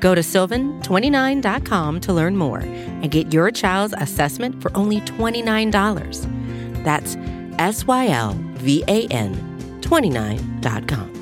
Go 0.00 0.14
to 0.14 0.20
sylvan29.com 0.20 2.00
to 2.00 2.12
learn 2.12 2.36
more 2.36 2.60
and 2.60 3.10
get 3.10 3.32
your 3.32 3.50
child's 3.50 3.94
assessment 3.98 4.62
for 4.62 4.76
only 4.76 5.00
$29. 5.00 6.84
That's 6.84 7.16
S 7.58 7.86
Y 7.86 8.08
L 8.08 8.36
V 8.54 8.84
A 8.86 9.06
N 9.08 9.34
29.com. 9.80 11.18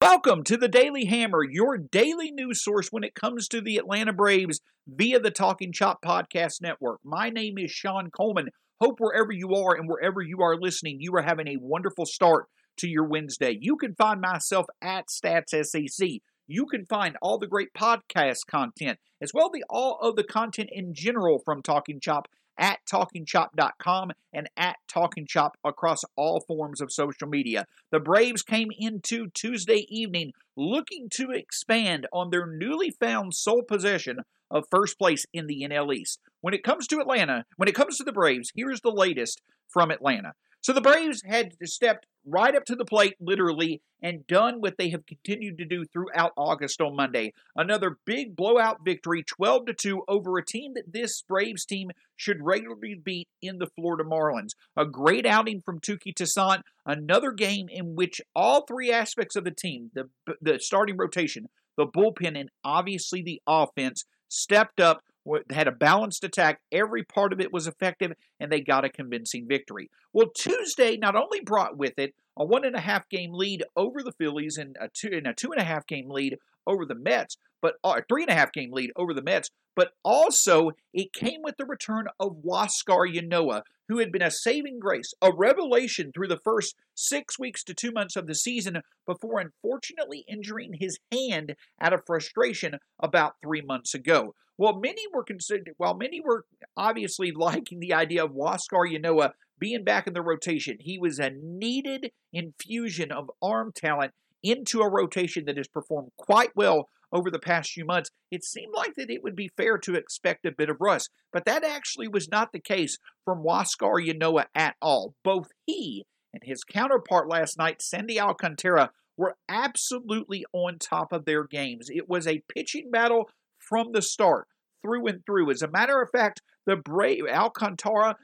Welcome 0.00 0.44
to 0.44 0.56
the 0.56 0.68
Daily 0.68 1.06
Hammer, 1.06 1.42
your 1.42 1.78
daily 1.78 2.30
news 2.30 2.62
source 2.62 2.88
when 2.90 3.02
it 3.02 3.14
comes 3.14 3.48
to 3.48 3.60
the 3.60 3.76
Atlanta 3.76 4.12
Braves 4.12 4.60
via 4.86 5.18
the 5.18 5.30
Talking 5.30 5.72
Chop 5.72 6.02
Podcast 6.04 6.60
Network. 6.60 7.00
My 7.02 7.30
name 7.30 7.56
is 7.56 7.70
Shawn 7.70 8.10
Coleman. 8.10 8.50
Hope 8.80 9.00
wherever 9.00 9.32
you 9.32 9.54
are 9.54 9.74
and 9.74 9.88
wherever 9.88 10.20
you 10.20 10.42
are 10.42 10.56
listening, 10.56 10.98
you 11.00 11.14
are 11.16 11.22
having 11.22 11.48
a 11.48 11.56
wonderful 11.60 12.04
start 12.04 12.46
to 12.78 12.88
your 12.88 13.04
Wednesday. 13.04 13.56
You 13.60 13.76
can 13.76 13.94
find 13.94 14.20
myself 14.20 14.66
at 14.80 15.08
StatsSEC. 15.08 16.20
You 16.46 16.66
can 16.66 16.84
find 16.86 17.16
all 17.22 17.38
the 17.38 17.46
great 17.46 17.72
podcast 17.72 18.46
content, 18.46 18.98
as 19.20 19.32
well 19.32 19.50
as 19.54 19.62
all 19.70 19.98
of 20.00 20.16
the 20.16 20.24
content 20.24 20.70
in 20.72 20.92
general 20.94 21.38
from 21.38 21.62
Talking 21.62 22.00
Chop 22.00 22.28
at 22.58 22.80
talkingchop.com 22.90 24.12
and 24.32 24.48
at 24.56 24.76
Talking 24.88 25.26
Chop 25.26 25.56
across 25.64 26.02
all 26.16 26.40
forms 26.40 26.80
of 26.80 26.92
social 26.92 27.28
media. 27.28 27.66
The 27.90 28.00
Braves 28.00 28.42
came 28.42 28.68
into 28.76 29.28
Tuesday 29.28 29.86
evening 29.88 30.32
looking 30.56 31.08
to 31.10 31.30
expand 31.30 32.06
on 32.12 32.30
their 32.30 32.46
newly 32.46 32.90
found 32.90 33.34
sole 33.34 33.62
possession 33.62 34.18
of 34.50 34.66
first 34.70 34.98
place 34.98 35.24
in 35.32 35.46
the 35.46 35.66
NL 35.68 35.94
East. 35.94 36.20
When 36.42 36.54
it 36.54 36.62
comes 36.62 36.86
to 36.88 37.00
Atlanta, 37.00 37.46
when 37.56 37.68
it 37.68 37.74
comes 37.74 37.96
to 37.96 38.04
the 38.04 38.12
Braves, 38.12 38.52
here's 38.54 38.82
the 38.82 38.90
latest 38.90 39.40
from 39.68 39.90
Atlanta. 39.90 40.34
So 40.62 40.72
the 40.72 40.80
Braves 40.80 41.22
had 41.26 41.54
stepped 41.64 42.06
right 42.24 42.54
up 42.54 42.64
to 42.66 42.76
the 42.76 42.84
plate, 42.84 43.14
literally, 43.20 43.82
and 44.00 44.26
done 44.28 44.60
what 44.60 44.76
they 44.78 44.90
have 44.90 45.06
continued 45.06 45.58
to 45.58 45.64
do 45.64 45.84
throughout 45.84 46.32
August 46.36 46.80
on 46.80 46.94
Monday. 46.94 47.32
Another 47.56 47.98
big 48.04 48.36
blowout 48.36 48.78
victory, 48.84 49.24
12 49.24 49.66
to 49.66 49.74
2, 49.74 50.02
over 50.06 50.38
a 50.38 50.44
team 50.44 50.74
that 50.74 50.92
this 50.92 51.22
Braves 51.22 51.64
team 51.64 51.90
should 52.16 52.38
regularly 52.40 52.94
beat 52.94 53.28
in 53.40 53.58
the 53.58 53.66
Florida 53.74 54.04
Marlins. 54.04 54.50
A 54.76 54.86
great 54.86 55.26
outing 55.26 55.60
from 55.60 55.80
Touki 55.80 56.14
Toussaint. 56.14 56.62
Another 56.86 57.32
game 57.32 57.66
in 57.68 57.96
which 57.96 58.20
all 58.34 58.64
three 58.64 58.92
aspects 58.92 59.34
of 59.34 59.44
the 59.44 59.50
team, 59.50 59.90
the 59.94 60.08
the 60.40 60.58
starting 60.60 60.96
rotation, 60.96 61.48
the 61.76 61.86
bullpen, 61.86 62.38
and 62.38 62.50
obviously 62.64 63.22
the 63.22 63.40
offense, 63.46 64.04
stepped 64.28 64.80
up 64.80 65.02
had 65.50 65.68
a 65.68 65.72
balanced 65.72 66.24
attack. 66.24 66.60
Every 66.70 67.04
part 67.04 67.32
of 67.32 67.40
it 67.40 67.52
was 67.52 67.66
effective, 67.66 68.12
and 68.40 68.50
they 68.50 68.60
got 68.60 68.84
a 68.84 68.88
convincing 68.90 69.46
victory. 69.46 69.90
Well, 70.12 70.30
Tuesday 70.34 70.96
not 70.96 71.16
only 71.16 71.40
brought 71.40 71.76
with 71.76 71.98
it 71.98 72.14
a 72.36 72.44
one 72.44 72.64
and 72.64 72.76
a 72.76 72.80
half 72.80 73.08
game 73.08 73.32
lead 73.32 73.64
over 73.76 74.02
the 74.02 74.12
Phillies 74.12 74.56
and 74.56 74.76
a 74.80 74.88
two 74.88 75.10
and 75.12 75.26
a 75.26 75.34
two 75.34 75.52
and 75.52 75.60
a 75.60 75.64
half 75.64 75.86
game 75.86 76.10
lead 76.10 76.38
over 76.66 76.84
the 76.84 76.94
Mets, 76.94 77.36
but 77.60 77.74
uh, 77.84 78.00
three 78.08 78.22
and 78.22 78.30
a 78.30 78.34
half 78.34 78.52
game 78.52 78.72
lead 78.72 78.90
over 78.96 79.14
the 79.14 79.22
Mets, 79.22 79.50
but 79.74 79.92
also 80.04 80.72
it 80.92 81.12
came 81.12 81.42
with 81.42 81.56
the 81.56 81.64
return 81.64 82.06
of 82.18 82.42
Huascar 82.44 83.06
Ynoa, 83.14 83.62
who 83.88 83.98
had 83.98 84.12
been 84.12 84.22
a 84.22 84.30
saving 84.30 84.78
grace, 84.78 85.12
a 85.22 85.32
revelation 85.32 86.12
through 86.12 86.28
the 86.28 86.40
first 86.42 86.74
six 86.94 87.38
weeks 87.38 87.62
to 87.64 87.74
two 87.74 87.92
months 87.92 88.16
of 88.16 88.26
the 88.26 88.34
season 88.34 88.80
before 89.06 89.40
unfortunately 89.40 90.24
injuring 90.28 90.74
his 90.78 90.98
hand 91.10 91.54
out 91.80 91.92
of 91.92 92.04
frustration 92.06 92.78
about 93.00 93.34
three 93.42 93.62
months 93.62 93.94
ago. 93.94 94.34
Well, 94.62 94.78
many 94.78 95.02
were 95.12 95.24
considered, 95.24 95.74
while 95.76 95.94
many 95.94 96.20
were 96.20 96.44
obviously 96.76 97.32
liking 97.32 97.80
the 97.80 97.94
idea 97.94 98.24
of 98.24 98.30
Huascar 98.30 98.88
Ynoa 98.88 99.32
being 99.58 99.82
back 99.82 100.06
in 100.06 100.12
the 100.12 100.22
rotation, 100.22 100.76
he 100.78 101.00
was 101.00 101.18
a 101.18 101.30
needed 101.30 102.12
infusion 102.32 103.10
of 103.10 103.28
arm 103.42 103.72
talent 103.74 104.12
into 104.40 104.78
a 104.80 104.88
rotation 104.88 105.46
that 105.46 105.56
has 105.56 105.66
performed 105.66 106.12
quite 106.16 106.50
well 106.54 106.88
over 107.12 107.28
the 107.28 107.40
past 107.40 107.72
few 107.72 107.84
months, 107.84 108.10
it 108.30 108.44
seemed 108.44 108.72
like 108.72 108.94
that 108.94 109.10
it 109.10 109.24
would 109.24 109.34
be 109.34 109.50
fair 109.56 109.78
to 109.78 109.96
expect 109.96 110.46
a 110.46 110.52
bit 110.52 110.70
of 110.70 110.76
rust. 110.78 111.10
But 111.32 111.44
that 111.44 111.64
actually 111.64 112.06
was 112.06 112.28
not 112.28 112.52
the 112.52 112.60
case 112.60 112.98
from 113.24 113.42
Huascar 113.42 114.00
Ynoa 114.00 114.44
at 114.54 114.76
all. 114.80 115.16
Both 115.24 115.48
he 115.66 116.06
and 116.32 116.44
his 116.44 116.62
counterpart 116.62 117.28
last 117.28 117.58
night, 117.58 117.82
Sandy 117.82 118.20
Alcantara, 118.20 118.92
were 119.16 119.34
absolutely 119.48 120.44
on 120.52 120.78
top 120.78 121.12
of 121.12 121.24
their 121.24 121.44
games. 121.48 121.88
It 121.90 122.08
was 122.08 122.28
a 122.28 122.44
pitching 122.54 122.92
battle 122.92 123.28
from 123.58 123.92
the 123.92 124.02
start, 124.02 124.48
through 124.82 125.06
and 125.06 125.24
through. 125.24 125.50
As 125.50 125.62
a 125.62 125.70
matter 125.70 126.00
of 126.02 126.10
fact, 126.10 126.42
the 126.66 126.76
Brave 126.76 127.24
Alcantara 127.26 128.16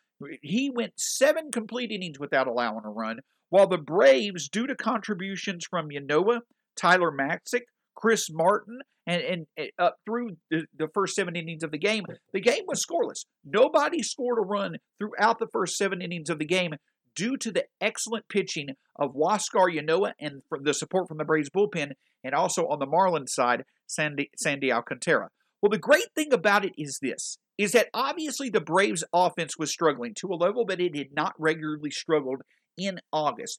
he 0.42 0.70
went 0.70 0.94
seven 0.96 1.50
complete 1.50 1.90
innings 1.90 2.18
without 2.18 2.46
allowing 2.46 2.84
a 2.84 2.90
run, 2.90 3.20
while 3.50 3.66
the 3.66 3.78
Braves, 3.78 4.48
due 4.48 4.66
to 4.66 4.74
contributions 4.74 5.64
from 5.68 5.88
Ynoa, 5.88 6.40
Tyler 6.76 7.12
Matzek, 7.12 7.62
Chris 7.94 8.28
Martin, 8.30 8.80
and, 9.06 9.46
and, 9.56 9.70
up 9.78 9.96
through 10.04 10.36
the, 10.50 10.66
the, 10.76 10.88
first 10.92 11.14
seven 11.14 11.34
innings 11.34 11.62
of 11.62 11.70
the 11.70 11.78
game, 11.78 12.04
the 12.32 12.40
game 12.40 12.64
was 12.66 12.84
scoreless. 12.84 13.24
Nobody 13.44 14.02
scored 14.02 14.38
a 14.38 14.42
run 14.42 14.76
throughout 14.98 15.38
the 15.38 15.48
first 15.50 15.76
seven 15.76 16.02
innings 16.02 16.28
of 16.28 16.38
the 16.38 16.44
game 16.44 16.74
due 17.14 17.36
to 17.38 17.50
the 17.50 17.64
excellent 17.80 18.28
pitching 18.28 18.68
of 18.96 19.14
Huascar 19.14 19.74
Ynoa 19.74 20.12
and 20.20 20.42
the 20.62 20.74
support 20.74 21.08
from 21.08 21.18
the 21.18 21.24
Braves 21.24 21.48
bullpen, 21.48 21.92
and 22.22 22.34
also 22.34 22.66
on 22.66 22.80
the 22.80 22.86
Marlins 22.86 23.30
side, 23.30 23.64
Sandy, 23.86 24.30
Sandy 24.36 24.70
Alcantara. 24.70 25.30
Well, 25.60 25.70
the 25.70 25.78
great 25.78 26.12
thing 26.14 26.32
about 26.32 26.64
it 26.64 26.72
is 26.78 26.98
this 27.00 27.38
is 27.56 27.72
that 27.72 27.88
obviously 27.92 28.48
the 28.48 28.60
Braves 28.60 29.02
offense 29.12 29.58
was 29.58 29.70
struggling 29.70 30.14
to 30.14 30.32
a 30.32 30.36
level 30.36 30.64
that 30.66 30.80
it 30.80 30.96
had 30.96 31.12
not 31.12 31.34
regularly 31.38 31.90
struggled 31.90 32.42
in 32.76 33.00
August. 33.12 33.58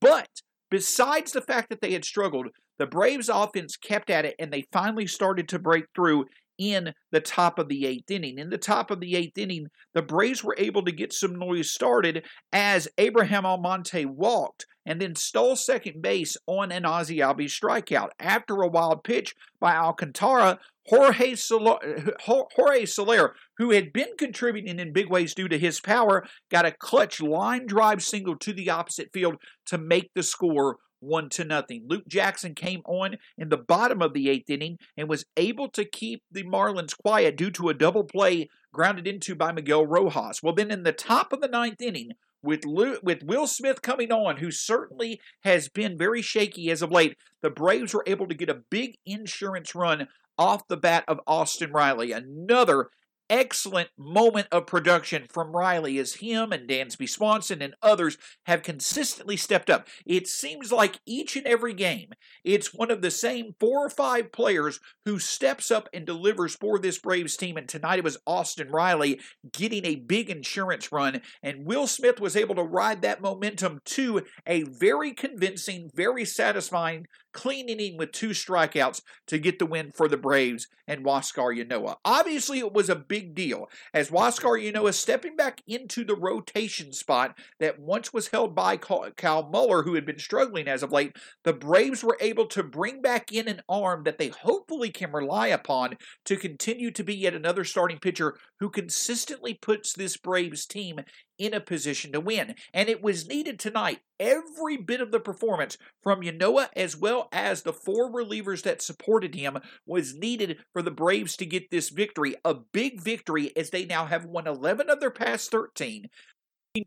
But 0.00 0.28
besides 0.70 1.32
the 1.32 1.42
fact 1.42 1.68
that 1.70 1.80
they 1.80 1.92
had 1.92 2.04
struggled, 2.04 2.46
the 2.78 2.86
Braves 2.86 3.28
offense 3.28 3.76
kept 3.76 4.08
at 4.08 4.24
it 4.24 4.36
and 4.38 4.52
they 4.52 4.66
finally 4.72 5.08
started 5.08 5.48
to 5.48 5.58
break 5.58 5.86
through 5.94 6.26
in 6.58 6.92
the 7.10 7.20
top 7.20 7.58
of 7.58 7.68
the 7.68 7.86
eighth 7.86 8.10
inning. 8.10 8.38
In 8.38 8.50
the 8.50 8.58
top 8.58 8.90
of 8.90 9.00
the 9.00 9.16
eighth 9.16 9.36
inning, 9.36 9.66
the 9.94 10.02
Braves 10.02 10.44
were 10.44 10.54
able 10.58 10.84
to 10.84 10.92
get 10.92 11.12
some 11.12 11.34
noise 11.34 11.70
started 11.72 12.24
as 12.52 12.86
Abraham 12.98 13.44
Almonte 13.44 14.04
walked 14.04 14.66
and 14.86 15.00
then 15.00 15.14
stole 15.14 15.56
second 15.56 16.02
base 16.02 16.36
on 16.46 16.72
an 16.72 16.84
Ozzie 16.84 17.18
Albies 17.18 17.50
strikeout. 17.50 18.10
After 18.18 18.62
a 18.62 18.68
wild 18.68 19.04
pitch 19.04 19.34
by 19.60 19.74
Alcantara, 19.74 20.58
Jorge 20.86 21.34
Soler, 21.34 21.78
Jorge 22.20 22.86
Soler, 22.86 23.34
who 23.58 23.70
had 23.70 23.92
been 23.92 24.16
contributing 24.18 24.78
in 24.78 24.92
big 24.92 25.08
ways 25.08 25.34
due 25.34 25.48
to 25.48 25.58
his 25.58 25.80
power, 25.80 26.26
got 26.50 26.66
a 26.66 26.72
clutch 26.72 27.20
line 27.20 27.66
drive 27.66 28.02
single 28.02 28.36
to 28.36 28.52
the 28.52 28.70
opposite 28.70 29.10
field 29.12 29.36
to 29.66 29.78
make 29.78 30.10
the 30.14 30.22
score 30.22 30.76
one 31.00 31.30
to 31.30 31.44
nothing. 31.44 31.84
Luke 31.88 32.06
Jackson 32.06 32.54
came 32.54 32.82
on 32.84 33.16
in 33.38 33.48
the 33.48 33.56
bottom 33.56 34.02
of 34.02 34.12
the 34.12 34.28
eighth 34.28 34.50
inning 34.50 34.78
and 34.96 35.08
was 35.08 35.24
able 35.36 35.68
to 35.70 35.84
keep 35.84 36.22
the 36.30 36.44
Marlins 36.44 36.96
quiet 36.96 37.36
due 37.36 37.50
to 37.52 37.68
a 37.68 37.74
double 37.74 38.04
play 38.04 38.48
grounded 38.72 39.06
into 39.06 39.34
by 39.34 39.50
Miguel 39.52 39.86
Rojas. 39.86 40.42
Well, 40.42 40.54
then 40.54 40.70
in 40.70 40.82
the 40.82 40.92
top 40.92 41.32
of 41.32 41.40
the 41.40 41.48
ninth 41.48 41.80
inning, 41.80 42.10
with 42.42 42.64
with 42.64 43.22
Will 43.22 43.46
Smith 43.46 43.82
coming 43.82 44.12
on, 44.12 44.38
who 44.38 44.50
certainly 44.50 45.20
has 45.44 45.68
been 45.68 45.98
very 45.98 46.22
shaky 46.22 46.70
as 46.70 46.82
of 46.82 46.90
late, 46.90 47.16
the 47.42 47.50
Braves 47.50 47.94
were 47.94 48.04
able 48.06 48.26
to 48.28 48.34
get 48.34 48.48
a 48.48 48.62
big 48.70 48.96
insurance 49.04 49.74
run 49.74 50.08
off 50.38 50.66
the 50.68 50.76
bat 50.76 51.04
of 51.06 51.20
Austin 51.26 51.72
Riley. 51.72 52.12
Another 52.12 52.88
excellent 53.30 53.88
moment 53.96 54.48
of 54.50 54.66
production 54.66 55.24
from 55.32 55.56
Riley 55.56 55.96
as 55.98 56.14
him 56.14 56.52
and 56.52 56.68
Dansby 56.68 57.08
Swanson 57.08 57.62
and 57.62 57.74
others 57.80 58.18
have 58.46 58.62
consistently 58.62 59.36
stepped 59.36 59.70
up. 59.70 59.86
It 60.04 60.26
seems 60.26 60.72
like 60.72 61.00
each 61.06 61.36
and 61.36 61.46
every 61.46 61.72
game, 61.72 62.10
it's 62.44 62.74
one 62.74 62.90
of 62.90 63.00
the 63.00 63.10
same 63.10 63.54
four 63.60 63.86
or 63.86 63.90
five 63.90 64.32
players 64.32 64.80
who 65.04 65.18
steps 65.18 65.70
up 65.70 65.88
and 65.94 66.04
delivers 66.04 66.56
for 66.56 66.78
this 66.78 66.98
Braves 66.98 67.36
team. 67.36 67.56
And 67.56 67.68
tonight 67.68 67.98
it 67.98 68.04
was 68.04 68.18
Austin 68.26 68.70
Riley 68.70 69.20
getting 69.52 69.84
a 69.86 69.96
big 69.96 70.28
insurance 70.28 70.90
run, 70.90 71.22
and 71.42 71.64
Will 71.64 71.86
Smith 71.86 72.20
was 72.20 72.36
able 72.36 72.56
to 72.56 72.62
ride 72.62 73.02
that 73.02 73.22
momentum 73.22 73.80
to 73.84 74.22
a 74.46 74.64
very 74.64 75.12
convincing, 75.12 75.90
very 75.94 76.24
satisfying 76.24 77.06
clean 77.32 77.68
inning 77.68 77.96
with 77.96 78.12
two 78.12 78.30
strikeouts 78.30 79.02
to 79.26 79.38
get 79.38 79.58
the 79.58 79.66
win 79.66 79.92
for 79.92 80.08
the 80.08 80.16
Braves 80.16 80.66
and 80.86 81.04
Huascar 81.04 81.56
Ynoa. 81.56 81.96
Obviously, 82.04 82.58
it 82.58 82.72
was 82.72 82.88
a 82.88 82.96
big 82.96 83.19
big 83.20 83.34
deal 83.34 83.68
as 83.92 84.10
Huascar 84.10 84.58
Ynoa, 84.58 84.90
is 84.90 84.98
stepping 84.98 85.36
back 85.36 85.60
into 85.66 86.04
the 86.04 86.14
rotation 86.14 86.92
spot 86.92 87.36
that 87.58 87.78
once 87.78 88.12
was 88.12 88.28
held 88.28 88.54
by 88.54 88.76
Kyle 88.76 89.48
Muller, 89.48 89.82
who 89.82 89.94
had 89.94 90.06
been 90.06 90.18
struggling 90.18 90.66
as 90.66 90.82
of 90.82 90.90
late. 90.90 91.16
The 91.44 91.52
Braves 91.52 92.02
were 92.02 92.16
able 92.20 92.46
to 92.46 92.62
bring 92.62 93.02
back 93.02 93.30
in 93.30 93.46
an 93.46 93.60
arm 93.68 94.04
that 94.04 94.18
they 94.18 94.28
hopefully 94.28 94.90
can 94.90 95.12
rely 95.12 95.48
upon 95.48 95.98
to 96.24 96.36
continue 96.36 96.90
to 96.92 97.04
be 97.04 97.14
yet 97.14 97.34
another 97.34 97.64
starting 97.64 97.98
pitcher 97.98 98.36
who 98.58 98.70
consistently 98.70 99.54
puts 99.54 99.92
this 99.92 100.16
Braves 100.16 100.64
team 100.64 101.00
in 101.40 101.54
a 101.54 101.60
position 101.60 102.12
to 102.12 102.20
win. 102.20 102.54
And 102.72 102.88
it 102.88 103.02
was 103.02 103.26
needed 103.26 103.58
tonight. 103.58 104.00
Every 104.20 104.76
bit 104.76 105.00
of 105.00 105.10
the 105.10 105.18
performance 105.18 105.78
from 106.02 106.20
Ynoa 106.20 106.68
as 106.76 106.96
well 106.96 107.28
as 107.32 107.62
the 107.62 107.72
four 107.72 108.12
relievers 108.12 108.62
that 108.62 108.82
supported 108.82 109.34
him 109.34 109.58
was 109.86 110.14
needed 110.14 110.58
for 110.74 110.82
the 110.82 110.90
Braves 110.90 111.36
to 111.38 111.46
get 111.46 111.70
this 111.70 111.88
victory. 111.88 112.36
A 112.44 112.54
big 112.54 113.00
victory 113.00 113.56
as 113.56 113.70
they 113.70 113.86
now 113.86 114.04
have 114.04 114.26
won 114.26 114.46
11 114.46 114.90
of 114.90 115.00
their 115.00 115.10
past 115.10 115.50
13 115.50 116.10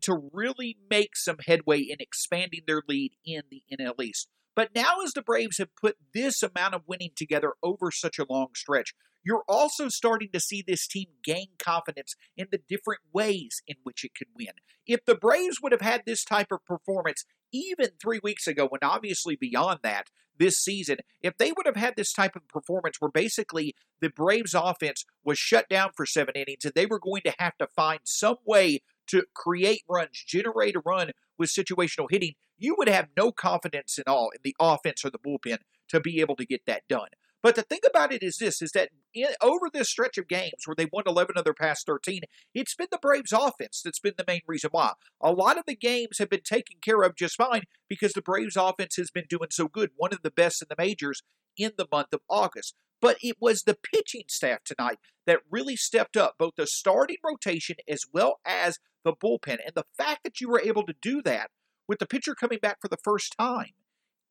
to 0.00 0.30
really 0.32 0.78
make 0.88 1.16
some 1.16 1.36
headway 1.44 1.80
in 1.80 1.96
expanding 1.98 2.62
their 2.66 2.82
lead 2.88 3.12
in 3.26 3.42
the 3.50 3.62
NL 3.78 4.00
East. 4.02 4.28
But 4.56 4.70
now, 4.72 5.00
as 5.04 5.12
the 5.12 5.22
Braves 5.22 5.58
have 5.58 5.74
put 5.74 5.96
this 6.14 6.42
amount 6.42 6.74
of 6.74 6.82
winning 6.86 7.10
together 7.16 7.54
over 7.60 7.90
such 7.90 8.20
a 8.20 8.26
long 8.30 8.50
stretch, 8.54 8.94
you're 9.24 9.44
also 9.48 9.88
starting 9.88 10.28
to 10.32 10.40
see 10.40 10.62
this 10.66 10.86
team 10.86 11.06
gain 11.24 11.48
confidence 11.58 12.14
in 12.36 12.46
the 12.50 12.60
different 12.68 13.00
ways 13.12 13.62
in 13.66 13.76
which 13.82 14.04
it 14.04 14.12
could 14.16 14.28
win. 14.36 14.54
If 14.86 15.04
the 15.04 15.14
Braves 15.14 15.58
would 15.62 15.72
have 15.72 15.80
had 15.80 16.02
this 16.04 16.24
type 16.24 16.52
of 16.52 16.64
performance 16.64 17.24
even 17.52 17.90
three 18.00 18.20
weeks 18.22 18.46
ago, 18.46 18.66
when 18.68 18.80
obviously 18.82 19.36
beyond 19.36 19.80
that, 19.82 20.08
this 20.38 20.56
season, 20.56 20.98
if 21.22 21.36
they 21.38 21.52
would 21.52 21.66
have 21.66 21.76
had 21.76 21.94
this 21.96 22.12
type 22.12 22.34
of 22.34 22.48
performance 22.48 22.96
where 22.98 23.10
basically 23.10 23.74
the 24.00 24.10
Braves 24.10 24.54
offense 24.54 25.04
was 25.24 25.38
shut 25.38 25.68
down 25.68 25.90
for 25.96 26.06
seven 26.06 26.34
innings 26.34 26.64
and 26.64 26.74
they 26.74 26.86
were 26.86 26.98
going 26.98 27.22
to 27.24 27.34
have 27.38 27.56
to 27.58 27.68
find 27.76 28.00
some 28.02 28.36
way 28.44 28.80
to 29.08 29.24
create 29.34 29.82
runs, 29.88 30.22
generate 30.26 30.76
a 30.76 30.82
run 30.84 31.12
with 31.38 31.50
situational 31.50 32.06
hitting, 32.10 32.32
you 32.58 32.74
would 32.78 32.88
have 32.88 33.08
no 33.16 33.32
confidence 33.32 33.98
at 33.98 34.08
all 34.08 34.30
in 34.34 34.40
the 34.42 34.56
offense 34.58 35.04
or 35.04 35.10
the 35.10 35.18
bullpen 35.18 35.58
to 35.88 36.00
be 36.00 36.20
able 36.20 36.36
to 36.36 36.46
get 36.46 36.62
that 36.66 36.82
done. 36.88 37.08
But 37.44 37.56
the 37.56 37.62
thing 37.62 37.80
about 37.86 38.10
it 38.10 38.22
is 38.22 38.38
this: 38.38 38.62
is 38.62 38.72
that 38.72 38.88
in, 39.12 39.28
over 39.42 39.68
this 39.70 39.90
stretch 39.90 40.16
of 40.16 40.28
games 40.28 40.64
where 40.64 40.74
they 40.74 40.88
won 40.90 41.04
11 41.06 41.36
of 41.36 41.44
their 41.44 41.52
past 41.52 41.84
13, 41.84 42.22
it's 42.54 42.74
been 42.74 42.86
the 42.90 42.96
Braves' 42.96 43.34
offense 43.34 43.82
that's 43.84 44.00
been 44.00 44.14
the 44.16 44.24
main 44.26 44.40
reason 44.46 44.70
why. 44.72 44.92
A 45.20 45.30
lot 45.30 45.58
of 45.58 45.64
the 45.66 45.76
games 45.76 46.16
have 46.18 46.30
been 46.30 46.40
taken 46.40 46.78
care 46.80 47.02
of 47.02 47.14
just 47.14 47.36
fine 47.36 47.64
because 47.86 48.14
the 48.14 48.22
Braves' 48.22 48.56
offense 48.56 48.96
has 48.96 49.10
been 49.10 49.26
doing 49.28 49.50
so 49.50 49.68
good, 49.68 49.90
one 49.94 50.14
of 50.14 50.22
the 50.22 50.30
best 50.30 50.62
in 50.62 50.68
the 50.70 50.82
majors 50.82 51.22
in 51.58 51.72
the 51.76 51.86
month 51.92 52.14
of 52.14 52.22
August. 52.30 52.76
But 53.02 53.18
it 53.22 53.36
was 53.38 53.64
the 53.64 53.76
pitching 53.76 54.24
staff 54.28 54.60
tonight 54.64 54.98
that 55.26 55.40
really 55.50 55.76
stepped 55.76 56.16
up, 56.16 56.36
both 56.38 56.54
the 56.56 56.66
starting 56.66 57.18
rotation 57.22 57.76
as 57.86 58.06
well 58.10 58.40
as 58.46 58.78
the 59.04 59.12
bullpen. 59.12 59.58
And 59.62 59.74
the 59.74 59.84
fact 59.98 60.20
that 60.24 60.40
you 60.40 60.48
were 60.48 60.62
able 60.62 60.86
to 60.86 60.94
do 61.02 61.20
that 61.20 61.50
with 61.86 61.98
the 61.98 62.06
pitcher 62.06 62.34
coming 62.34 62.60
back 62.62 62.78
for 62.80 62.88
the 62.88 62.96
first 63.04 63.34
time 63.38 63.72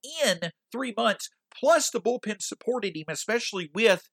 in 0.04 0.52
three 0.72 0.94
months, 0.96 1.30
plus 1.58 1.90
the 1.90 2.02
bullpen 2.02 2.42
supported 2.42 2.96
him, 2.96 3.06
especially 3.10 3.70
with 3.74 4.10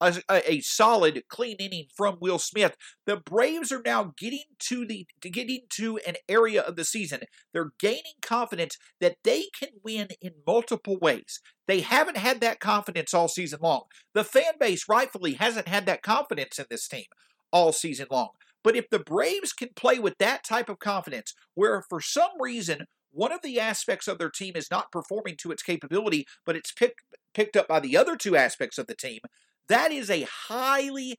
a, 0.00 0.22
a, 0.30 0.60
solid, 0.60 1.22
clean 1.28 1.56
inning 1.58 1.86
from 1.96 2.18
Will 2.20 2.38
Smith. 2.38 2.76
The 3.06 3.16
Braves 3.16 3.72
are 3.72 3.82
now 3.84 4.12
getting 4.16 4.44
to 4.68 4.86
the 4.86 5.06
getting 5.20 5.62
to 5.70 5.98
an 6.06 6.14
area 6.28 6.62
of 6.62 6.76
the 6.76 6.84
season. 6.84 7.20
They're 7.52 7.72
gaining 7.80 8.14
confidence 8.22 8.76
that 9.00 9.16
they 9.24 9.46
can 9.58 9.70
win 9.84 10.08
in 10.20 10.32
multiple 10.46 10.98
ways. 11.00 11.40
They 11.66 11.80
haven't 11.80 12.16
had 12.16 12.40
that 12.40 12.60
confidence 12.60 13.12
all 13.12 13.28
season 13.28 13.58
long. 13.62 13.84
The 14.14 14.24
fan 14.24 14.54
base 14.60 14.88
rightfully 14.88 15.34
hasn't 15.34 15.68
had 15.68 15.86
that 15.86 16.02
confidence 16.02 16.58
in 16.58 16.66
this 16.70 16.86
team 16.86 17.06
all 17.52 17.72
season 17.72 18.06
long. 18.10 18.30
But 18.62 18.76
if 18.76 18.90
the 18.90 18.98
Braves 18.98 19.52
can 19.52 19.70
play 19.74 19.98
with 19.98 20.14
that 20.18 20.44
type 20.44 20.68
of 20.68 20.78
confidence, 20.78 21.34
where 21.54 21.82
for 21.88 22.00
some 22.00 22.30
reason 22.40 22.86
one 23.10 23.32
of 23.32 23.42
the 23.42 23.58
aspects 23.58 24.08
of 24.08 24.18
their 24.18 24.30
team 24.30 24.52
is 24.54 24.70
not 24.70 24.92
performing 24.92 25.36
to 25.38 25.50
its 25.50 25.62
capability, 25.62 26.26
but 26.44 26.56
it's 26.56 26.72
picked 26.72 27.00
picked 27.34 27.56
up 27.56 27.68
by 27.68 27.80
the 27.80 27.96
other 27.96 28.16
two 28.16 28.36
aspects 28.36 28.78
of 28.78 28.86
the 28.86 28.94
team, 28.94 29.20
that 29.68 29.92
is 29.92 30.10
a 30.10 30.26
highly, 30.48 31.16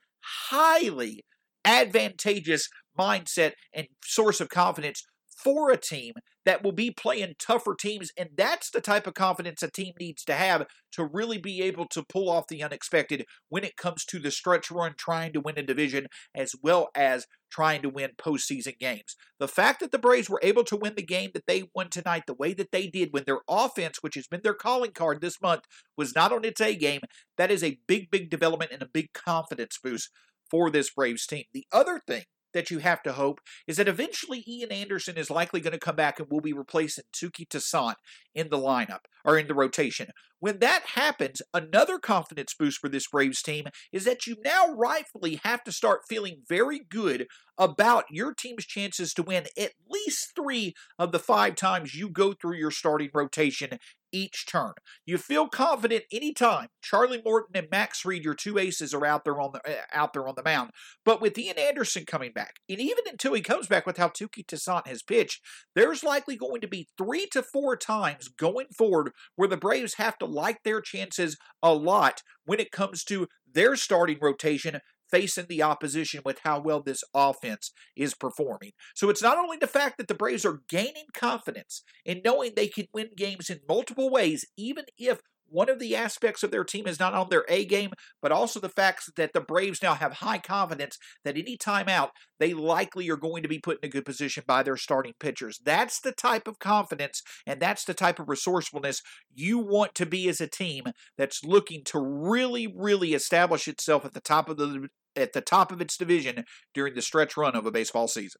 highly 0.49 1.23
advantageous 1.63 2.67
mindset 2.97 3.53
and 3.73 3.87
source 4.03 4.41
of 4.41 4.49
confidence 4.49 5.03
for 5.43 5.71
a 5.71 5.77
team 5.77 6.13
that 6.49 6.63
will 6.63 6.71
be 6.71 6.89
playing 6.89 7.35
tougher 7.37 7.75
teams. 7.75 8.09
And 8.17 8.29
that's 8.35 8.71
the 8.71 8.81
type 8.81 9.05
of 9.05 9.13
confidence 9.13 9.61
a 9.61 9.69
team 9.69 9.93
needs 9.99 10.23
to 10.23 10.33
have 10.33 10.65
to 10.93 11.05
really 11.05 11.37
be 11.37 11.61
able 11.61 11.85
to 11.89 12.01
pull 12.01 12.27
off 12.27 12.47
the 12.47 12.63
unexpected 12.63 13.27
when 13.49 13.63
it 13.63 13.77
comes 13.77 14.03
to 14.05 14.17
the 14.17 14.31
stretch 14.31 14.71
run 14.71 14.95
trying 14.97 15.31
to 15.33 15.41
win 15.41 15.59
a 15.59 15.61
division 15.61 16.07
as 16.33 16.55
well 16.63 16.89
as 16.95 17.27
trying 17.51 17.83
to 17.83 17.89
win 17.89 18.13
postseason 18.17 18.79
games. 18.79 19.15
The 19.39 19.47
fact 19.47 19.79
that 19.81 19.91
the 19.91 19.99
Braves 19.99 20.27
were 20.27 20.41
able 20.41 20.63
to 20.63 20.75
win 20.75 20.95
the 20.95 21.03
game 21.03 21.29
that 21.35 21.45
they 21.45 21.69
won 21.75 21.91
tonight 21.91 22.23
the 22.25 22.33
way 22.33 22.55
that 22.55 22.71
they 22.71 22.87
did 22.87 23.09
when 23.11 23.25
their 23.27 23.41
offense, 23.47 23.99
which 24.01 24.15
has 24.15 24.25
been 24.25 24.41
their 24.43 24.55
calling 24.55 24.91
card 24.91 25.21
this 25.21 25.39
month, 25.39 25.65
was 25.95 26.15
not 26.15 26.31
on 26.31 26.43
its 26.43 26.61
A 26.61 26.75
game, 26.75 27.01
that 27.37 27.51
is 27.51 27.63
a 27.63 27.77
big, 27.87 28.09
big 28.09 28.31
development 28.31 28.71
and 28.71 28.81
a 28.81 28.89
big 28.91 29.13
confidence 29.13 29.77
boost 29.83 30.09
for 30.49 30.71
this 30.71 30.89
Braves 30.89 31.27
team. 31.27 31.43
The 31.53 31.67
other 31.71 32.01
thing 32.07 32.23
that 32.53 32.71
you 32.71 32.79
have 32.79 33.03
to 33.03 33.13
hope 33.13 33.39
is 33.67 33.77
that 33.77 33.87
eventually 33.87 34.43
Ian 34.47 34.71
Anderson 34.71 35.17
is 35.17 35.29
likely 35.29 35.61
going 35.61 35.73
to 35.73 35.79
come 35.79 35.95
back 35.95 36.19
and 36.19 36.29
will 36.29 36.41
be 36.41 36.53
replacing 36.53 37.05
Touki 37.13 37.47
Toussaint 37.47 37.95
in 38.33 38.49
the 38.49 38.57
lineup 38.57 39.05
or 39.25 39.37
in 39.37 39.47
the 39.47 39.53
rotation. 39.53 40.07
When 40.39 40.59
that 40.59 40.83
happens, 40.95 41.41
another 41.53 41.99
confidence 41.99 42.53
boost 42.57 42.79
for 42.79 42.87
this 42.87 43.07
Braves 43.07 43.41
team 43.41 43.65
is 43.91 44.05
that 44.05 44.25
you 44.25 44.37
now 44.43 44.73
rightfully 44.73 45.41
have 45.43 45.63
to 45.65 45.71
start 45.71 46.07
feeling 46.07 46.43
very 46.47 46.79
good 46.79 47.27
about 47.57 48.05
your 48.09 48.33
team's 48.33 48.65
chances 48.65 49.13
to 49.13 49.23
win 49.23 49.47
at 49.57 49.73
least 49.89 50.31
three 50.33 50.73
of 50.97 51.11
the 51.11 51.19
five 51.19 51.55
times 51.55 51.93
you 51.93 52.09
go 52.09 52.31
through 52.31 52.55
your 52.55 52.71
starting 52.71 53.09
rotation 53.13 53.79
each 54.11 54.45
turn. 54.47 54.73
You 55.05 55.17
feel 55.17 55.47
confident 55.47 56.05
anytime 56.11 56.69
Charlie 56.81 57.21
Morton 57.23 57.55
and 57.55 57.67
Max 57.69 57.99
Fried, 57.99 58.23
your 58.23 58.33
two 58.33 58.57
aces, 58.57 58.93
are 58.93 59.05
out 59.05 59.23
there 59.23 59.39
on 59.39 59.51
the 59.53 59.59
uh, 59.69 59.81
out 59.93 60.13
there 60.13 60.27
on 60.27 60.35
the 60.35 60.43
mound. 60.43 60.71
But 61.05 61.21
with 61.21 61.37
Ian 61.37 61.59
Anderson 61.59 62.05
coming 62.05 62.31
back, 62.33 62.55
and 62.67 62.79
even 62.79 63.03
until 63.07 63.33
he 63.33 63.41
comes 63.41 63.67
back 63.67 63.85
with 63.85 63.97
how 63.97 64.07
Touki 64.07 64.45
Toussaint 64.47 64.87
has 64.87 65.03
pitched, 65.03 65.41
there's 65.75 66.03
likely 66.03 66.35
going 66.35 66.61
to 66.61 66.67
be 66.67 66.87
three 66.97 67.27
to 67.27 67.43
four 67.43 67.75
times 67.75 68.29
going 68.29 68.67
forward 68.75 69.08
where 69.35 69.47
the 69.47 69.57
Braves 69.57 69.95
have 69.95 70.17
to 70.19 70.25
like 70.25 70.63
their 70.63 70.81
chances 70.81 71.37
a 71.61 71.73
lot 71.73 72.21
when 72.45 72.59
it 72.59 72.71
comes 72.71 73.03
to 73.05 73.27
their 73.51 73.75
starting 73.75 74.17
rotation 74.21 74.79
facing 75.11 75.45
the 75.49 75.63
opposition 75.63 76.21
with 76.23 76.39
how 76.43 76.59
well 76.59 76.81
this 76.81 77.03
offense 77.13 77.71
is 77.95 78.13
performing. 78.13 78.71
So 78.95 79.09
it's 79.09 79.23
not 79.23 79.37
only 79.37 79.57
the 79.57 79.67
fact 79.67 79.97
that 79.97 80.07
the 80.07 80.13
Braves 80.13 80.45
are 80.45 80.61
gaining 80.69 81.07
confidence 81.13 81.83
in 82.05 82.21
knowing 82.23 82.51
they 82.55 82.67
can 82.67 82.85
win 82.93 83.09
games 83.17 83.49
in 83.49 83.59
multiple 83.67 84.09
ways, 84.11 84.45
even 84.57 84.85
if 84.97 85.19
one 85.49 85.69
of 85.69 85.79
the 85.79 85.95
aspects 85.95 86.43
of 86.43 86.51
their 86.51 86.63
team 86.63 86.87
is 86.87 86.99
not 86.99 87.13
on 87.13 87.27
their 87.29 87.45
A 87.49 87.65
game, 87.65 87.91
but 88.21 88.31
also 88.31 88.59
the 88.59 88.69
fact 88.69 89.15
that 89.15 89.33
the 89.33 89.41
Braves 89.41 89.81
now 89.81 89.93
have 89.93 90.13
high 90.13 90.37
confidence 90.37 90.97
that 91.23 91.37
any 91.37 91.57
time 91.57 91.87
out, 91.87 92.11
they 92.39 92.53
likely 92.53 93.09
are 93.09 93.17
going 93.17 93.43
to 93.43 93.49
be 93.49 93.59
put 93.59 93.79
in 93.81 93.87
a 93.87 93.91
good 93.91 94.05
position 94.05 94.43
by 94.47 94.63
their 94.63 94.77
starting 94.77 95.13
pitchers. 95.19 95.59
That's 95.63 95.99
the 95.99 96.11
type 96.11 96.47
of 96.47 96.59
confidence 96.59 97.21
and 97.45 97.59
that's 97.59 97.85
the 97.85 97.93
type 97.93 98.19
of 98.19 98.29
resourcefulness 98.29 99.01
you 99.33 99.59
want 99.59 99.95
to 99.95 100.05
be 100.05 100.29
as 100.29 100.41
a 100.41 100.47
team 100.47 100.85
that's 101.17 101.43
looking 101.43 101.83
to 101.85 101.99
really, 101.99 102.67
really 102.67 103.13
establish 103.13 103.67
itself 103.67 104.05
at 104.05 104.13
the 104.13 104.21
top 104.21 104.49
of 104.49 104.57
the 104.57 104.87
at 105.15 105.33
the 105.33 105.41
top 105.41 105.71
of 105.71 105.81
its 105.81 105.97
division 105.97 106.45
during 106.73 106.93
the 106.93 107.01
stretch 107.01 107.35
run 107.35 107.55
of 107.55 107.65
a 107.65 107.71
baseball 107.71 108.07
season. 108.07 108.39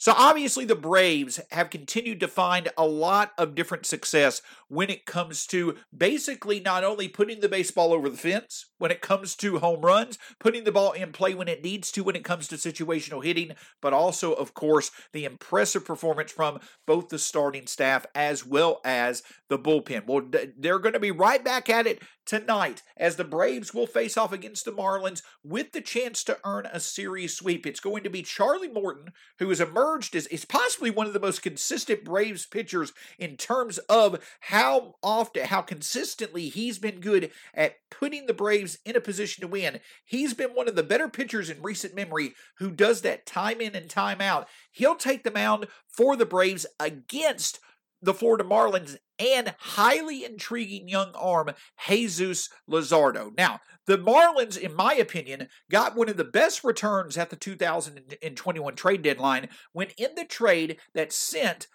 So 0.00 0.14
obviously, 0.16 0.64
the 0.64 0.74
Braves 0.74 1.40
have 1.50 1.68
continued 1.68 2.20
to 2.20 2.28
find 2.28 2.70
a 2.78 2.86
lot 2.86 3.32
of 3.36 3.54
different 3.54 3.84
success 3.84 4.40
when 4.68 4.88
it 4.88 5.04
comes 5.04 5.46
to 5.48 5.76
basically 5.94 6.58
not 6.58 6.84
only 6.84 7.06
putting 7.06 7.40
the 7.40 7.50
baseball 7.50 7.92
over 7.92 8.08
the 8.08 8.16
fence, 8.16 8.64
when 8.78 8.90
it 8.90 9.02
comes 9.02 9.36
to 9.36 9.58
home 9.58 9.82
runs, 9.82 10.16
putting 10.38 10.64
the 10.64 10.72
ball 10.72 10.92
in 10.92 11.12
play 11.12 11.34
when 11.34 11.48
it 11.48 11.62
needs 11.62 11.92
to, 11.92 12.02
when 12.02 12.16
it 12.16 12.24
comes 12.24 12.48
to 12.48 12.54
situational 12.54 13.22
hitting, 13.22 13.50
but 13.82 13.92
also, 13.92 14.32
of 14.32 14.54
course, 14.54 14.90
the 15.12 15.26
impressive 15.26 15.84
performance 15.84 16.32
from 16.32 16.60
both 16.86 17.10
the 17.10 17.18
starting 17.18 17.66
staff 17.66 18.06
as 18.14 18.46
well 18.46 18.80
as 18.86 19.22
the 19.50 19.58
bullpen. 19.58 20.06
Well, 20.06 20.22
they're 20.56 20.78
going 20.78 20.94
to 20.94 21.00
be 21.00 21.10
right 21.10 21.44
back 21.44 21.68
at 21.68 21.86
it 21.86 22.00
tonight 22.30 22.80
as 22.96 23.16
the 23.16 23.24
Braves 23.24 23.74
will 23.74 23.88
face 23.88 24.16
off 24.16 24.32
against 24.32 24.64
the 24.64 24.70
Marlins 24.70 25.20
with 25.42 25.72
the 25.72 25.80
chance 25.80 26.22
to 26.22 26.38
earn 26.44 26.64
a 26.66 26.78
series 26.78 27.36
sweep. 27.36 27.66
It's 27.66 27.80
going 27.80 28.04
to 28.04 28.10
be 28.10 28.22
Charlie 28.22 28.68
Morton, 28.68 29.10
who 29.40 29.48
has 29.48 29.60
emerged 29.60 30.14
as 30.14 30.28
is 30.28 30.44
possibly 30.44 30.90
one 30.90 31.08
of 31.08 31.12
the 31.12 31.18
most 31.18 31.42
consistent 31.42 32.04
Braves 32.04 32.46
pitchers 32.46 32.92
in 33.18 33.36
terms 33.36 33.78
of 33.88 34.24
how 34.42 34.94
often, 35.02 35.46
how 35.46 35.60
consistently 35.60 36.48
he's 36.48 36.78
been 36.78 37.00
good 37.00 37.32
at 37.52 37.78
putting 37.90 38.26
the 38.26 38.32
Braves 38.32 38.78
in 38.84 38.94
a 38.94 39.00
position 39.00 39.42
to 39.42 39.48
win. 39.48 39.80
He's 40.04 40.32
been 40.32 40.50
one 40.50 40.68
of 40.68 40.76
the 40.76 40.84
better 40.84 41.08
pitchers 41.08 41.50
in 41.50 41.60
recent 41.60 41.96
memory 41.96 42.34
who 42.58 42.70
does 42.70 43.00
that 43.00 43.26
time 43.26 43.60
in 43.60 43.74
and 43.74 43.90
time 43.90 44.20
out. 44.20 44.46
He'll 44.70 44.94
take 44.94 45.24
the 45.24 45.32
mound 45.32 45.66
for 45.88 46.14
the 46.14 46.26
Braves 46.26 46.64
against 46.78 47.58
the 48.02 48.14
Florida 48.14 48.44
Marlins 48.44 48.96
and 49.18 49.54
highly 49.58 50.24
intriguing 50.24 50.88
young 50.88 51.12
arm, 51.14 51.50
Jesus 51.86 52.48
Luzardo. 52.68 53.36
Now, 53.36 53.60
the 53.86 53.98
Marlins, 53.98 54.56
in 54.56 54.74
my 54.74 54.94
opinion, 54.94 55.48
got 55.70 55.96
one 55.96 56.08
of 56.08 56.16
the 56.16 56.24
best 56.24 56.64
returns 56.64 57.18
at 57.18 57.30
the 57.30 57.36
2021 57.36 58.74
trade 58.74 59.02
deadline 59.02 59.48
when 59.72 59.88
in 59.98 60.14
the 60.16 60.24
trade 60.24 60.78
that 60.94 61.12
sent 61.12 61.66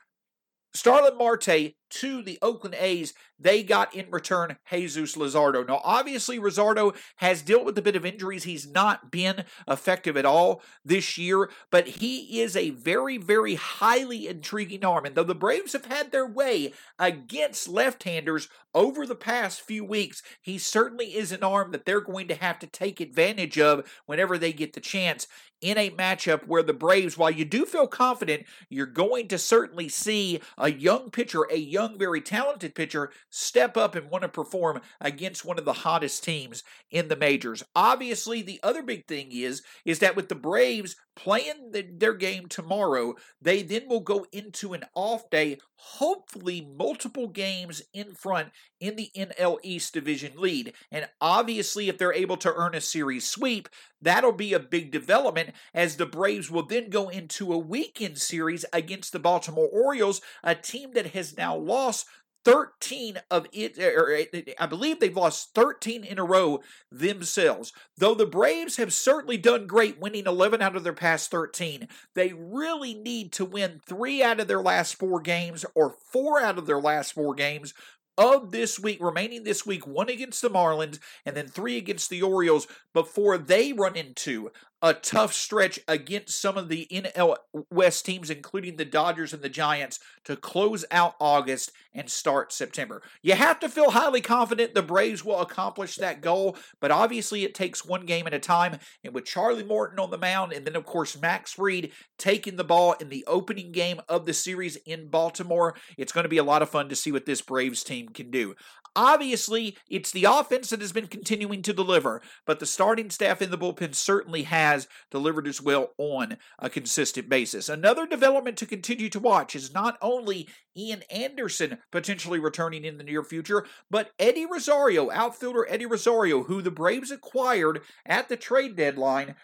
Starling 0.76 1.18
Marte 1.18 1.76
to 1.90 2.22
the 2.22 2.38
Oakland 2.42 2.76
A's, 2.78 3.14
they 3.40 3.64
got 3.64 3.94
in 3.94 4.10
return 4.12 4.58
Jesus 4.72 5.16
Luzardo. 5.16 5.68
Now, 5.68 5.82
obviously, 5.84 6.40
Luzardo 6.40 6.96
has 7.18 7.42
dealt 7.42 7.66
with 7.66 7.78
a 7.78 7.82
bit 7.82 7.96
of 7.96 8.06
injuries. 8.06 8.44
He's 8.44 8.70
not 8.70 9.12
been 9.12 9.46
effective 9.68 10.18
at 10.18 10.26
all 10.26 10.62
this 10.84 11.18
year, 11.18 11.50
but 11.72 11.88
he 11.88 12.42
is 12.42 12.56
a 12.56 12.70
very, 12.72 13.18
very 13.18 13.56
highly 13.56 14.28
intriguing 14.28 14.86
arm. 14.86 15.06
And 15.06 15.16
though 15.16 15.24
the 15.24 15.36
Braves 15.36 15.74
have 15.74 15.86
had 15.86 16.12
their 16.12 16.28
way 16.28 16.74
against 16.98 17.68
left 17.68 18.04
handers 18.04 18.50
over 18.74 19.06
the 19.06 19.16
past 19.16 19.62
few 19.62 19.84
weeks, 19.84 20.22
he 20.42 20.58
certainly 20.58 21.16
is 21.16 21.32
an 21.32 21.44
arm 21.44 21.72
that 21.72 21.86
they're 21.86 22.02
going 22.02 22.28
to 22.28 22.36
have 22.36 22.60
to 22.60 22.68
take 22.68 23.00
advantage 23.00 23.58
of 23.60 23.90
whenever 24.06 24.38
they 24.38 24.54
get 24.54 24.74
the 24.74 24.82
chance 24.82 25.28
in 25.62 25.78
a 25.78 25.90
matchup 25.90 26.46
where 26.46 26.62
the 26.62 26.74
Braves, 26.74 27.18
while 27.18 27.32
you 27.32 27.46
do 27.46 27.66
feel 27.66 27.88
confident, 27.88 28.46
you're 28.70 28.86
going 28.86 29.28
to 29.30 29.38
certainly 29.38 29.90
see 29.90 30.40
a 30.58 30.72
young 30.72 31.10
pitcher, 31.10 31.44
a 31.50 31.58
young, 31.58 31.98
very 31.98 32.22
talented 32.22 32.76
pitcher 32.76 33.12
step 33.36 33.76
up 33.76 33.96
and 33.96 34.10
want 34.10 34.22
to 34.22 34.30
perform 34.30 34.80
against 35.02 35.44
one 35.44 35.60
of 35.60 35.66
the 35.66 35.74
hottest 35.74 36.24
teams 36.24 36.64
in 36.90 37.10
the 37.10 37.18
majors. 37.18 37.64
Obviously, 37.76 38.42
the 38.42 38.62
other 38.64 38.82
big 38.82 39.06
thing 39.08 39.30
is 39.32 39.62
is 39.84 40.00
that 40.00 40.16
with 40.16 40.30
the 40.30 40.36
Braves 40.36 40.96
playing 41.18 41.72
the, 41.72 41.82
their 41.82 42.14
game 42.14 42.48
tomorrow, 42.48 43.16
they 43.42 43.62
then 43.62 43.88
will 43.88 44.00
go 44.00 44.26
into 44.32 44.74
an 44.74 44.84
off 44.96 45.30
day, 45.30 45.58
hopefully 45.76 46.68
multiple 46.78 47.28
games 47.28 47.82
in 47.94 48.14
front 48.14 48.50
in 48.80 48.96
the 48.96 49.12
NL 49.16 49.58
East 49.64 49.94
division 49.94 50.34
lead. 50.38 50.74
And 50.92 51.08
obviously, 51.20 51.90
if 51.90 51.98
they're 51.98 52.14
able 52.14 52.38
to 52.38 52.54
earn 52.54 52.76
a 52.76 52.82
series 52.82 53.30
sweep, 53.30 53.68
that'll 54.02 54.34
be 54.34 54.54
a 54.54 54.60
big 54.60 54.92
development 54.92 55.52
as 55.74 55.98
the 55.98 56.06
Braves 56.06 56.50
will 56.50 56.66
then 56.66 56.90
go 56.90 57.10
into 57.10 57.52
a 57.52 57.58
weekend 57.58 58.18
series 58.18 58.66
against 58.72 59.12
the 59.12 59.20
Baltimore 59.20 59.70
Orioles, 59.72 60.22
a 60.44 60.56
team 60.56 60.92
that 60.94 61.08
has 61.08 61.38
now 61.38 61.56
lost 61.56 62.06
13 62.46 63.18
of 63.32 63.48
it, 63.52 63.78
er, 63.80 63.92
er, 63.98 64.26
or 64.26 64.42
I 64.60 64.66
believe 64.68 65.00
they've 65.00 65.16
lost 65.16 65.56
13 65.56 66.04
in 66.04 66.20
a 66.20 66.24
row 66.24 66.62
themselves. 66.92 67.74
Though 67.98 68.14
the 68.14 68.28
Braves 68.28 68.78
have 68.78 68.94
certainly 68.94 69.38
done 69.38 69.66
great 69.66 70.00
winning 70.00 70.28
11 70.28 70.62
out 70.62 70.76
of 70.76 70.84
their 70.84 70.94
past 70.94 71.32
13, 71.32 71.88
they 72.14 72.34
really 72.34 72.94
need 72.94 73.34
to 73.34 73.46
win 73.46 73.82
three 73.86 74.24
out 74.24 74.40
of 74.40 74.48
their 74.48 74.62
last 74.62 74.96
four 74.96 75.20
games 75.20 75.66
or 75.74 75.90
four 75.90 76.40
out 76.40 76.58
of 76.60 76.68
their 76.68 76.80
last 76.80 77.14
four 77.14 77.34
games 77.34 77.74
of 78.18 78.52
this 78.52 78.80
week, 78.80 79.00
remaining 79.02 79.44
this 79.44 79.66
week, 79.66 79.86
one 79.86 80.10
against 80.10 80.42
the 80.42 80.50
Marlins 80.50 81.00
and 81.26 81.36
then 81.36 81.48
three 81.48 81.78
against 81.78 82.10
the 82.10 82.22
Orioles 82.22 82.68
before 82.94 83.38
they 83.38 83.74
run 83.74 83.96
into 83.96 84.52
a 84.82 84.94
tough 84.94 85.34
stretch 85.34 85.80
against 85.88 86.40
some 86.40 86.58
of 86.58 86.70
the 86.70 86.88
NL 86.92 87.38
West 87.72 88.06
teams, 88.06 88.30
including 88.30 88.76
the 88.76 88.86
Dodgers 88.86 89.34
and 89.34 89.42
the 89.42 89.50
Giants, 89.50 90.00
to 90.26 90.36
close 90.36 90.86
out 90.92 91.16
August 91.20 91.72
and 91.94 92.10
start 92.10 92.52
September. 92.52 93.02
You 93.22 93.36
have 93.36 93.60
to 93.62 93.70
feel 93.70 93.92
highly 93.92 94.22
confident 94.22 94.74
the 94.74 94.82
Braves 94.82 95.24
will 95.24 95.40
accomplish 95.40 95.96
that 95.96 96.22
goal, 96.22 96.58
but 96.80 96.92
obviously 96.92 97.44
it 97.44 97.56
takes 97.56 97.86
one 97.86 98.06
game 98.06 98.28
at 98.28 98.34
a 98.34 98.40
time. 98.40 98.78
And 99.04 99.14
with 99.14 99.26
Charlie 99.26 99.64
Morton 99.64 100.00
on 100.00 100.12
the 100.12 100.18
mound, 100.18 100.52
and 100.52 100.66
then, 100.66 100.76
of 100.76 100.86
course, 100.86 101.20
Max 101.20 101.54
Fried 101.54 101.92
taking 102.18 102.58
the 102.58 102.64
ball 102.64 102.94
in 102.94 103.10
the 103.10 103.24
opening 103.28 103.72
game 103.72 104.02
of 104.10 104.26
the 104.26 104.34
series 104.34 104.76
in 104.86 105.08
Baltimore, 105.08 105.76
it's 105.98 106.12
going 106.12 106.26
to 106.26 106.30
be 106.30 106.38
a 106.38 106.44
lot 106.44 106.62
of 106.62 106.70
fun 106.70 106.90
to 106.90 106.96
see 106.96 107.12
what 107.12 107.26
this 107.26 107.42
Braves 107.42 107.84
team 107.84 108.10
can 108.10 108.30
do. 108.30 108.56
Obviously, 108.98 109.78
it's 109.90 110.12
the 110.12 110.24
offense 110.24 110.70
that 110.70 110.80
has 110.80 110.94
been 110.94 111.08
continuing 111.08 111.62
to 111.64 111.74
deliver, 111.74 112.22
but 112.46 112.60
the 112.60 112.66
starting 112.66 113.10
staff 113.10 113.42
in 113.42 113.52
the 113.52 113.58
bullpen 113.58 113.94
certainly 113.94 114.44
has 114.44 114.65
delivered 115.12 115.48
as 115.48 115.62
well 115.62 115.92
on 115.98 116.38
a 116.60 116.70
consistent 116.70 117.30
basis. 117.30 117.70
Another 117.70 118.06
development 118.06 118.58
to 118.58 118.66
continue 118.66 119.10
to 119.10 119.20
watch 119.20 119.56
is 119.56 119.74
not 119.74 119.98
only 120.02 120.48
Ian 120.78 121.04
Anderson 121.10 121.78
potentially 121.92 122.38
returning 122.38 122.84
in 122.84 122.98
the 122.98 123.04
near 123.04 123.24
future, 123.24 123.66
but 123.90 124.12
Eddie 124.20 124.46
Rosario, 124.46 125.10
outfielder 125.10 125.66
Eddie 125.70 125.86
Rosario, 125.86 126.44
who 126.44 126.62
the 126.62 126.72
Braves 126.72 127.12
acquired 127.12 127.82
at 128.06 128.28
the 128.28 128.36
trade 128.36 128.76
deadline 128.76 129.36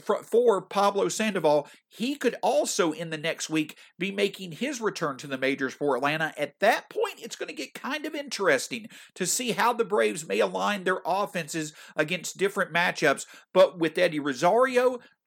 for 0.00 0.62
Pablo 0.62 1.08
Sandoval, 1.08 1.68
he 1.88 2.14
could 2.14 2.36
also 2.42 2.92
in 2.92 3.10
the 3.10 3.18
next 3.18 3.50
week 3.50 3.76
be 3.98 4.10
making 4.10 4.52
his 4.52 4.80
return 4.80 5.18
to 5.18 5.26
the 5.26 5.36
majors 5.36 5.74
for 5.74 5.96
Atlanta. 5.96 6.32
At 6.38 6.58
that 6.60 6.88
point, 6.88 7.16
it's 7.18 7.36
going 7.36 7.48
to 7.48 7.54
get 7.54 7.74
kind 7.74 8.06
of 8.06 8.14
interesting 8.14 8.88
to 9.14 9.26
see 9.26 9.52
how 9.52 9.74
the 9.74 9.84
Braves 9.84 10.26
may 10.26 10.40
align 10.40 10.84
their 10.84 11.00
offenses 11.04 11.74
against 11.96 12.38
different 12.38 12.72
matchups. 12.72 13.26
But 13.52 13.78
with 13.78 13.98
Eddie 13.98 14.20
Rosario, 14.20 14.48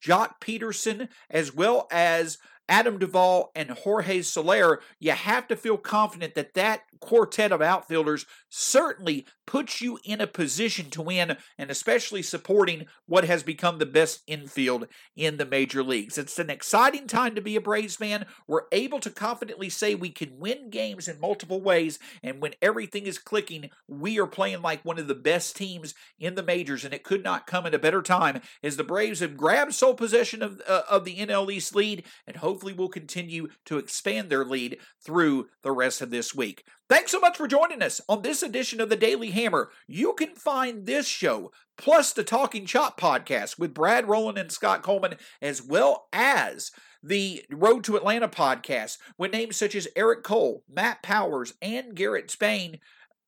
Joc 0.03 0.39
Pederson, 0.41 1.09
as 1.29 1.53
well 1.53 1.87
as 1.91 2.37
Adam 2.71 2.97
Duvall 2.97 3.51
and 3.53 3.69
Jorge 3.69 4.21
Soler, 4.21 4.79
you 4.97 5.11
have 5.11 5.45
to 5.49 5.57
feel 5.57 5.77
confident 5.77 6.35
that 6.35 6.53
that 6.53 6.83
quartet 7.01 7.51
of 7.51 7.61
outfielders 7.61 8.25
certainly 8.47 9.25
puts 9.45 9.81
you 9.81 9.99
in 10.05 10.21
a 10.21 10.27
position 10.27 10.89
to 10.91 11.01
win, 11.01 11.35
and 11.57 11.69
especially 11.69 12.21
supporting 12.21 12.85
what 13.05 13.25
has 13.25 13.43
become 13.43 13.79
the 13.79 13.85
best 13.85 14.21
infield 14.25 14.87
in 15.17 15.35
the 15.35 15.45
major 15.45 15.83
leagues. 15.83 16.17
It's 16.17 16.39
an 16.39 16.49
exciting 16.49 17.07
time 17.07 17.35
to 17.35 17.41
be 17.41 17.57
a 17.57 17.61
Braves 17.61 17.97
fan. 17.97 18.25
We're 18.47 18.67
able 18.71 18.99
to 19.01 19.09
confidently 19.09 19.67
say 19.67 19.93
we 19.93 20.09
can 20.09 20.39
win 20.39 20.69
games 20.69 21.09
in 21.09 21.19
multiple 21.19 21.61
ways, 21.61 21.99
and 22.23 22.41
when 22.41 22.53
everything 22.61 23.05
is 23.05 23.19
clicking, 23.19 23.69
we 23.89 24.17
are 24.17 24.27
playing 24.27 24.61
like 24.61 24.85
one 24.85 24.99
of 24.99 25.09
the 25.09 25.15
best 25.15 25.57
teams 25.57 25.93
in 26.17 26.35
the 26.35 26.43
majors, 26.43 26.85
and 26.85 26.93
it 26.93 27.03
could 27.03 27.23
not 27.23 27.47
come 27.47 27.65
at 27.65 27.75
a 27.75 27.79
better 27.79 28.01
time 28.01 28.39
as 28.63 28.77
the 28.77 28.83
Braves 28.85 29.19
have 29.19 29.35
grabbed 29.35 29.73
sole 29.73 29.95
possession 29.95 30.41
of, 30.41 30.61
uh, 30.65 30.83
of 30.89 31.03
the 31.03 31.17
NL 31.17 31.51
East 31.51 31.75
lead 31.75 32.03
and 32.25 32.37
hopefully 32.37 32.60
will 32.63 32.89
continue 32.89 33.47
to 33.65 33.77
expand 33.77 34.29
their 34.29 34.45
lead 34.45 34.77
through 35.03 35.47
the 35.63 35.71
rest 35.71 36.01
of 36.01 36.11
this 36.11 36.35
week. 36.35 36.63
Thanks 36.87 37.11
so 37.11 37.19
much 37.19 37.37
for 37.37 37.47
joining 37.47 37.81
us 37.81 38.01
on 38.07 38.21
this 38.21 38.43
edition 38.43 38.79
of 38.79 38.89
the 38.89 38.95
Daily 38.95 39.31
Hammer. 39.31 39.69
You 39.87 40.13
can 40.13 40.35
find 40.35 40.85
this 40.85 41.07
show, 41.07 41.51
plus 41.77 42.13
the 42.13 42.23
Talking 42.23 42.65
Chop 42.65 42.99
podcast 42.99 43.57
with 43.57 43.73
Brad 43.73 44.07
Rowland 44.07 44.37
and 44.37 44.51
Scott 44.51 44.83
Coleman, 44.83 45.15
as 45.41 45.61
well 45.61 46.07
as 46.13 46.71
the 47.03 47.43
Road 47.49 47.83
to 47.85 47.95
Atlanta 47.95 48.27
podcast 48.27 48.97
with 49.17 49.31
names 49.31 49.57
such 49.57 49.73
as 49.73 49.87
Eric 49.95 50.23
Cole, 50.23 50.63
Matt 50.71 51.01
Powers, 51.01 51.53
and 51.61 51.95
Garrett 51.95 52.29
Spain 52.29 52.79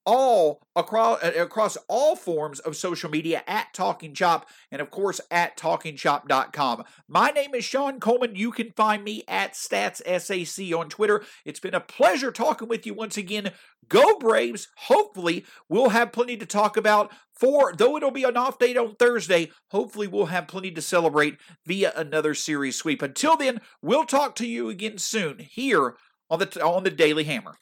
all 0.05 0.61
across 0.75 1.23
uh, 1.23 1.31
across 1.37 1.77
all 1.87 2.15
forms 2.15 2.59
of 2.59 2.75
social 2.75 3.09
media 3.09 3.43
at 3.47 3.73
Talking 3.73 4.13
Chop 4.13 4.47
and 4.71 4.81
of 4.81 4.91
course 4.91 5.21
at 5.31 5.57
talkingchop.com. 5.57 6.83
My 7.07 7.29
name 7.29 7.55
is 7.55 7.63
Shawn 7.63 7.99
Coleman. 7.99 8.35
You 8.35 8.51
can 8.51 8.71
find 8.71 9.03
me 9.03 9.23
at 9.27 9.53
StatsSAC 9.53 10.77
on 10.77 10.89
Twitter. 10.89 11.23
It's 11.45 11.59
been 11.59 11.75
a 11.75 11.79
pleasure 11.79 12.31
talking 12.31 12.67
with 12.67 12.85
you 12.85 12.93
once 12.93 13.17
again. 13.17 13.51
Go 13.87 14.17
Braves. 14.17 14.69
Hopefully, 14.77 15.45
we'll 15.69 15.89
have 15.89 16.11
plenty 16.11 16.37
to 16.37 16.45
talk 16.45 16.77
about 16.77 17.11
for 17.33 17.73
though 17.75 17.97
it'll 17.97 18.11
be 18.11 18.23
an 18.23 18.37
off 18.37 18.59
date 18.59 18.77
on 18.77 18.95
Thursday, 18.95 19.51
hopefully 19.69 20.07
we'll 20.07 20.27
have 20.27 20.47
plenty 20.47 20.71
to 20.71 20.81
celebrate 20.81 21.37
via 21.65 21.91
another 21.95 22.33
series 22.33 22.77
sweep. 22.77 23.01
Until 23.01 23.35
then, 23.35 23.59
we'll 23.81 24.05
talk 24.05 24.35
to 24.35 24.47
you 24.47 24.69
again 24.69 24.97
soon 24.97 25.39
here 25.39 25.95
on 26.29 26.39
the 26.39 26.63
on 26.63 26.83
the 26.83 26.91
Daily 26.91 27.23
Hammer. 27.25 27.55